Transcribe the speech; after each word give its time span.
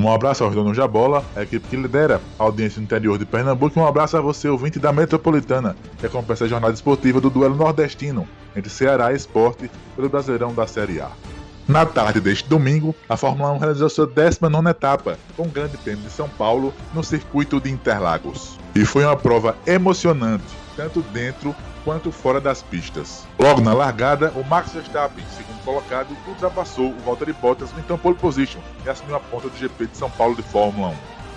Um 0.00 0.10
abraço 0.10 0.42
ao 0.42 0.50
Dono 0.50 0.72
Jabola, 0.72 1.22
a 1.36 1.42
equipe 1.42 1.68
que 1.68 1.76
lidera 1.76 2.22
a 2.38 2.44
audiência 2.44 2.80
no 2.80 2.84
interior 2.84 3.18
de 3.18 3.26
Pernambuco, 3.26 3.78
e 3.78 3.82
um 3.82 3.86
abraço 3.86 4.16
a 4.16 4.20
você, 4.22 4.48
ouvinte 4.48 4.78
da 4.78 4.94
Metropolitana, 4.94 5.76
que 5.98 6.06
acompanha 6.06 6.38
a 6.40 6.48
jornada 6.48 6.72
esportiva 6.72 7.20
do 7.20 7.28
duelo 7.28 7.54
nordestino 7.54 8.26
entre 8.56 8.70
Ceará 8.70 9.12
e 9.12 9.16
Esporte 9.16 9.70
pelo 9.94 10.08
Brasileirão 10.08 10.54
da 10.54 10.66
Série 10.66 11.02
A. 11.02 11.10
Na 11.68 11.84
tarde 11.84 12.18
deste 12.18 12.48
domingo, 12.48 12.94
a 13.10 13.16
Fórmula 13.18 13.52
1 13.52 13.58
realizou 13.58 13.90
sua 13.90 14.06
19 14.06 14.70
etapa, 14.70 15.18
com 15.36 15.42
o 15.42 15.50
Grande 15.50 15.76
Prêmio 15.76 16.02
de 16.02 16.10
São 16.10 16.30
Paulo, 16.30 16.72
no 16.94 17.04
circuito 17.04 17.60
de 17.60 17.70
Interlagos. 17.70 18.58
E 18.74 18.86
foi 18.86 19.04
uma 19.04 19.16
prova 19.16 19.54
emocionante, 19.66 20.44
tanto 20.80 21.02
dentro 21.12 21.54
quanto 21.84 22.10
fora 22.10 22.40
das 22.40 22.62
pistas. 22.62 23.26
Logo 23.38 23.60
na 23.60 23.74
largada, 23.74 24.32
o 24.34 24.42
Max 24.42 24.72
Verstappen, 24.72 25.22
segundo 25.36 25.62
colocado, 25.62 26.16
ultrapassou 26.26 26.90
o 26.90 26.98
Valtteri 27.04 27.34
Bottas 27.34 27.70
no 27.72 27.80
então 27.80 27.98
pole 27.98 28.16
position 28.16 28.60
e 28.84 28.88
assumiu 28.88 29.16
a 29.16 29.20
ponta 29.20 29.48
do 29.48 29.56
GP 29.58 29.88
de 29.88 29.96
São 29.96 30.10
Paulo 30.10 30.34
de 30.34 30.42
Fórmula 30.42 30.94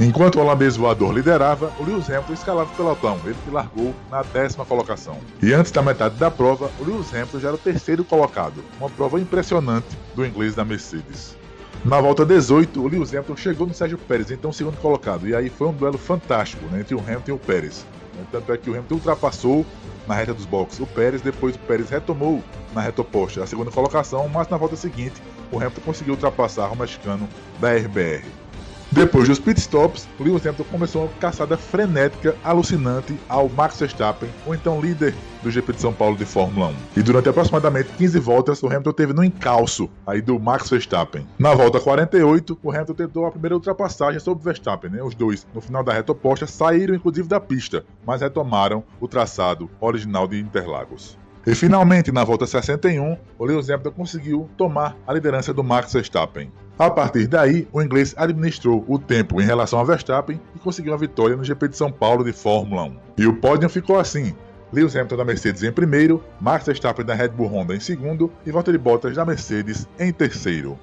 1. 0.00 0.04
Enquanto 0.06 0.36
o 0.36 0.40
holandês 0.40 0.76
voador 0.76 1.12
liderava, 1.12 1.72
o 1.80 1.84
Lewis 1.84 2.08
Hamilton 2.08 2.32
escalava 2.32 2.72
o 2.72 2.76
pelotão, 2.76 3.18
ele 3.24 3.36
que 3.44 3.50
largou 3.50 3.94
na 4.10 4.22
décima 4.22 4.64
colocação. 4.64 5.18
E 5.42 5.52
antes 5.52 5.72
da 5.72 5.82
metade 5.82 6.16
da 6.16 6.30
prova, 6.30 6.70
o 6.80 6.84
Lewis 6.84 7.12
Hamilton 7.12 7.38
já 7.40 7.48
era 7.48 7.56
o 7.56 7.60
terceiro 7.60 8.04
colocado, 8.04 8.62
uma 8.78 8.90
prova 8.90 9.20
impressionante 9.20 9.96
do 10.14 10.24
inglês 10.24 10.54
da 10.54 10.64
Mercedes. 10.64 11.36
Na 11.84 12.00
volta 12.00 12.24
18, 12.24 12.80
o 12.80 12.88
Lewis 12.88 13.10
Hamilton 13.12 13.36
chegou 13.36 13.66
no 13.66 13.74
Sérgio 13.74 13.98
Pérez, 13.98 14.30
então 14.30 14.50
segundo 14.50 14.78
colocado, 14.78 15.28
e 15.28 15.36
aí 15.36 15.50
foi 15.50 15.68
um 15.68 15.72
duelo 15.72 15.98
fantástico 15.98 16.64
né, 16.68 16.80
entre 16.80 16.94
o 16.94 16.98
Hamilton 16.98 17.30
e 17.30 17.32
o 17.32 17.38
Pérez. 17.38 17.84
Tanto 18.32 18.52
é 18.54 18.56
que 18.56 18.70
o 18.70 18.72
Hamilton 18.72 18.94
ultrapassou 18.94 19.66
na 20.08 20.14
reta 20.14 20.32
dos 20.32 20.46
boxes 20.46 20.80
o 20.80 20.86
Pérez, 20.86 21.20
depois 21.20 21.56
o 21.56 21.58
Pérez 21.58 21.90
retomou 21.90 22.42
na 22.74 22.80
reta 22.80 23.02
oposta 23.02 23.42
a 23.42 23.46
segunda 23.46 23.70
colocação, 23.70 24.26
mas 24.28 24.48
na 24.48 24.56
volta 24.56 24.76
seguinte 24.76 25.20
o 25.52 25.58
Hamilton 25.58 25.82
conseguiu 25.82 26.14
ultrapassar 26.14 26.72
o 26.72 26.76
mexicano 26.76 27.28
da 27.60 27.74
RBR. 27.74 28.24
Depois 28.94 29.26
dos 29.26 29.40
pitstops, 29.40 30.08
Lewis 30.20 30.46
Hamilton 30.46 30.64
começou 30.70 31.02
uma 31.02 31.12
caçada 31.14 31.56
frenética, 31.56 32.36
alucinante 32.44 33.18
ao 33.28 33.48
Max 33.48 33.80
Verstappen, 33.80 34.30
o 34.46 34.54
então 34.54 34.80
líder 34.80 35.12
do 35.42 35.50
GP 35.50 35.72
de 35.72 35.80
São 35.80 35.92
Paulo 35.92 36.16
de 36.16 36.24
Fórmula 36.24 36.68
1. 36.68 36.74
E 36.98 37.02
durante 37.02 37.28
aproximadamente 37.28 37.88
15 37.98 38.20
voltas, 38.20 38.62
o 38.62 38.68
Hamilton 38.68 38.92
teve 38.92 39.12
no 39.12 39.24
encalço 39.24 39.90
aí 40.06 40.22
do 40.22 40.38
Max 40.38 40.70
Verstappen. 40.70 41.26
Na 41.36 41.56
volta 41.56 41.80
48, 41.80 42.56
o 42.62 42.70
Hamilton 42.70 42.94
tentou 42.94 43.26
a 43.26 43.32
primeira 43.32 43.56
ultrapassagem 43.56 44.20
sobre 44.20 44.42
o 44.42 44.44
Verstappen, 44.44 44.92
né? 44.92 45.02
Os 45.02 45.16
dois, 45.16 45.44
no 45.52 45.60
final 45.60 45.82
da 45.82 45.92
reta 45.92 46.12
oposta, 46.12 46.46
saíram 46.46 46.94
inclusive 46.94 47.26
da 47.26 47.40
pista, 47.40 47.84
mas 48.06 48.20
retomaram 48.20 48.84
o 49.00 49.08
traçado 49.08 49.68
original 49.80 50.28
de 50.28 50.38
Interlagos. 50.38 51.18
E 51.44 51.52
finalmente, 51.54 52.12
na 52.12 52.22
volta 52.22 52.46
61, 52.46 53.18
o 53.38 53.44
Lewis 53.44 53.68
Hamilton 53.68 53.90
conseguiu 53.90 54.48
tomar 54.56 54.96
a 55.04 55.12
liderança 55.12 55.52
do 55.52 55.64
Max 55.64 55.92
Verstappen. 55.92 56.50
A 56.76 56.90
partir 56.90 57.28
daí, 57.28 57.68
o 57.72 57.80
inglês 57.80 58.14
administrou 58.16 58.84
o 58.88 58.98
tempo 58.98 59.40
em 59.40 59.44
relação 59.44 59.78
a 59.78 59.84
Verstappen 59.84 60.40
e 60.56 60.58
conseguiu 60.58 60.92
a 60.92 60.96
vitória 60.96 61.36
no 61.36 61.44
GP 61.44 61.68
de 61.68 61.76
São 61.76 61.90
Paulo 61.90 62.24
de 62.24 62.32
Fórmula 62.32 62.82
1. 62.82 62.96
E 63.18 63.26
o 63.28 63.36
pódio 63.36 63.68
ficou 63.68 63.96
assim: 63.96 64.34
Lewis 64.72 64.96
Hamilton 64.96 65.16
da 65.16 65.24
Mercedes 65.24 65.62
em 65.62 65.70
primeiro, 65.70 66.20
Max 66.40 66.66
Verstappen 66.66 67.06
da 67.06 67.14
Red 67.14 67.28
Bull 67.28 67.46
Honda 67.46 67.76
em 67.76 67.80
segundo 67.80 68.28
e 68.44 68.50
Valtteri 68.50 68.76
Bottas 68.76 69.14
da 69.14 69.24
Mercedes 69.24 69.88
em 70.00 70.12
terceiro. 70.12 70.76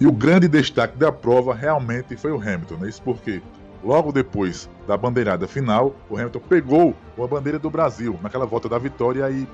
E 0.00 0.06
o 0.06 0.12
grande 0.12 0.48
destaque 0.48 0.96
da 0.96 1.12
prova 1.12 1.54
realmente 1.54 2.16
foi 2.16 2.32
o 2.32 2.40
Hamilton, 2.40 2.76
né? 2.76 2.88
isso 2.88 3.02
porque 3.02 3.42
logo 3.84 4.12
depois 4.12 4.68
da 4.88 4.96
bandeirada 4.96 5.46
final, 5.46 5.94
o 6.08 6.16
Hamilton 6.16 6.40
pegou 6.48 6.96
a 7.22 7.26
bandeira 7.26 7.58
do 7.58 7.68
Brasil 7.68 8.18
naquela 8.22 8.46
volta 8.46 8.66
da 8.66 8.78
vitória 8.78 9.30
e 9.30 9.46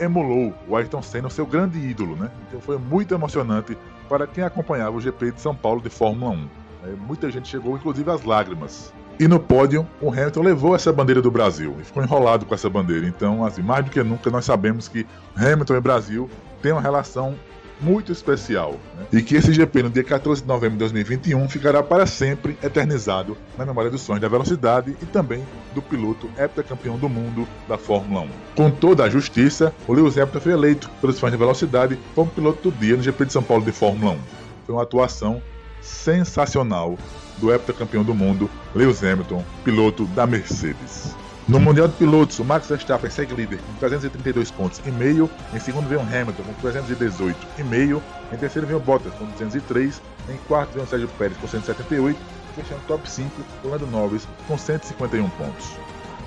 emulou 0.00 0.54
o 0.66 0.76
Ayrton 0.76 1.02
Senna, 1.02 1.28
seu 1.28 1.46
grande 1.46 1.78
ídolo, 1.78 2.16
né? 2.16 2.30
Então 2.48 2.60
foi 2.60 2.78
muito 2.78 3.14
emocionante 3.14 3.76
para 4.08 4.26
quem 4.26 4.42
acompanhava 4.42 4.96
o 4.96 5.00
GP 5.00 5.32
de 5.32 5.40
São 5.40 5.54
Paulo 5.54 5.80
de 5.80 5.90
Fórmula 5.90 6.32
1. 6.32 6.48
É, 6.82 6.88
muita 7.06 7.30
gente 7.30 7.48
chegou, 7.48 7.76
inclusive, 7.76 8.10
às 8.10 8.24
lágrimas. 8.24 8.92
E 9.18 9.28
no 9.28 9.38
pódio, 9.38 9.86
o 10.00 10.08
Hamilton 10.10 10.42
levou 10.42 10.74
essa 10.74 10.90
bandeira 10.90 11.20
do 11.20 11.30
Brasil 11.30 11.76
e 11.78 11.84
ficou 11.84 12.02
enrolado 12.02 12.46
com 12.46 12.54
essa 12.54 12.70
bandeira. 12.70 13.06
Então, 13.06 13.44
assim, 13.44 13.60
mais 13.60 13.84
do 13.84 13.90
que 13.90 14.02
nunca, 14.02 14.30
nós 14.30 14.46
sabemos 14.46 14.88
que 14.88 15.06
Hamilton 15.36 15.76
e 15.76 15.80
Brasil 15.80 16.30
têm 16.62 16.72
uma 16.72 16.80
relação 16.80 17.36
muito 17.80 18.12
especial. 18.12 18.72
Né? 18.96 19.06
E 19.12 19.22
que 19.22 19.36
esse 19.36 19.52
GP 19.52 19.84
no 19.84 19.90
dia 19.90 20.04
14 20.04 20.42
de 20.42 20.48
novembro 20.48 20.74
de 20.74 20.80
2021 20.80 21.48
ficará 21.48 21.82
para 21.82 22.06
sempre 22.06 22.56
eternizado 22.62 23.36
na 23.56 23.64
memória 23.64 23.90
dos 23.90 24.02
sonhos 24.02 24.20
da 24.20 24.28
velocidade 24.28 24.96
e 25.02 25.06
também 25.06 25.44
do 25.74 25.82
piloto 25.82 26.30
heptacampeão 26.38 26.98
do 26.98 27.08
mundo 27.08 27.46
da 27.68 27.78
Fórmula 27.78 28.22
1. 28.22 28.28
Com 28.56 28.70
toda 28.70 29.04
a 29.04 29.10
justiça, 29.10 29.72
o 29.86 29.92
Lewis 29.92 30.16
Hamilton 30.16 30.40
foi 30.40 30.52
eleito 30.52 30.90
pelos 31.00 31.18
fãs 31.18 31.30
de 31.30 31.36
velocidade 31.36 31.98
como 32.14 32.30
piloto 32.30 32.70
do 32.70 32.78
dia 32.78 32.96
no 32.96 33.02
GP 33.02 33.26
de 33.26 33.32
São 33.32 33.42
Paulo 33.42 33.64
de 33.64 33.72
Fórmula 33.72 34.12
1. 34.12 34.18
Foi 34.66 34.74
uma 34.74 34.82
atuação 34.82 35.42
sensacional 35.80 36.98
do 37.38 37.52
heptacampeão 37.52 38.04
do 38.04 38.14
mundo, 38.14 38.50
Lewis 38.74 39.02
Hamilton, 39.02 39.42
piloto 39.64 40.04
da 40.06 40.26
Mercedes. 40.26 41.14
No 41.50 41.58
Mundial 41.58 41.88
de 41.88 41.94
Pilotos, 41.94 42.38
o 42.38 42.44
Max 42.44 42.68
Verstappen 42.68 43.10
segue 43.10 43.34
líder 43.34 43.58
com 43.58 43.74
332 43.80 44.52
pontos 44.52 44.80
e 44.86 44.90
meio. 44.92 45.28
Em 45.52 45.58
segundo 45.58 45.88
vem 45.88 45.98
o 45.98 46.00
Hamilton 46.00 46.44
com 46.44 46.52
318 46.60 47.36
e 47.58 47.64
meio. 47.64 48.00
Em 48.32 48.36
terceiro 48.36 48.68
vem 48.68 48.76
o 48.76 48.80
Bottas 48.80 49.12
com 49.14 49.24
203. 49.24 50.00
Em 50.28 50.36
quarto 50.46 50.74
vem 50.74 50.84
o 50.84 50.86
Sérgio 50.86 51.08
Pérez 51.18 51.36
com 51.38 51.48
178. 51.48 52.16
Fechando 52.54 52.80
o 52.82 52.84
top 52.86 53.10
5, 53.10 53.42
o 53.64 53.68
Lando 53.68 53.88
Norris 53.88 54.28
com 54.46 54.56
151 54.56 55.28
pontos. 55.30 55.72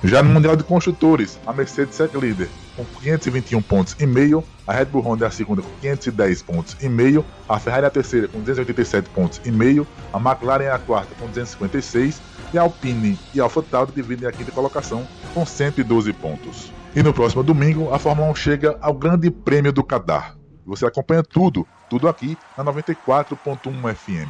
Já 0.04 0.22
no 0.22 0.28
Mundial 0.28 0.54
de 0.54 0.62
Construtores, 0.62 1.40
a 1.46 1.52
Mercedes 1.54 1.94
segue 1.94 2.20
líder 2.20 2.50
com 2.76 2.84
521 2.84 3.62
pontos 3.62 3.96
e 3.98 4.06
meio, 4.06 4.44
a 4.66 4.72
Red 4.74 4.84
Bull 4.84 5.00
Honda 5.00 5.24
é 5.24 5.28
a 5.28 5.30
segunda 5.30 5.62
com 5.62 5.70
510 5.80 6.42
pontos 6.42 6.76
e 6.78 6.90
meio, 6.90 7.24
a 7.48 7.58
Ferrari 7.58 7.84
é 7.84 7.86
a 7.86 7.90
terceira 7.90 8.28
com 8.28 8.38
287 8.40 9.08
pontos 9.08 9.40
e 9.46 9.50
meio, 9.50 9.86
a 10.12 10.18
McLaren 10.18 10.64
é 10.64 10.70
a 10.70 10.78
quarta 10.78 11.14
com 11.18 11.26
256 11.28 12.20
e 12.52 12.58
a 12.58 12.62
Alpine 12.62 13.18
e 13.32 13.40
a 13.40 13.44
AlphaTauri 13.44 13.92
dividem 13.92 14.28
a 14.28 14.32
quinta 14.32 14.52
colocação 14.52 15.08
com 15.32 15.46
112 15.46 16.12
pontos. 16.12 16.70
E 16.94 17.02
no 17.02 17.14
próximo 17.14 17.42
domingo, 17.42 17.90
a 17.90 17.98
Fórmula 17.98 18.30
1 18.32 18.34
chega 18.34 18.76
ao 18.82 18.92
Grande 18.92 19.30
Prêmio 19.30 19.72
do 19.72 19.82
Qatar. 19.82 20.36
Você 20.66 20.84
acompanha 20.84 21.22
tudo, 21.22 21.66
tudo 21.88 22.08
aqui 22.08 22.36
na 22.58 22.64
94.1 22.64 23.94
FM. 23.94 24.28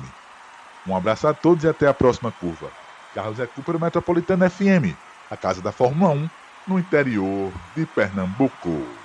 Um 0.86 0.96
abraço 0.96 1.26
a 1.26 1.34
todos 1.34 1.64
e 1.64 1.68
até 1.68 1.88
a 1.88 1.94
próxima 1.94 2.30
curva. 2.30 2.68
Carlos 3.12 3.40
é 3.40 3.46
Cooper 3.46 3.80
Metropolitana 3.80 4.50
FM, 4.50 4.94
a 5.30 5.36
casa 5.36 5.62
da 5.62 5.72
Fórmula 5.72 6.12
1 6.12 6.30
no 6.66 6.78
interior 6.78 7.60
de 7.72 7.86
Pernambuco. 7.86 9.03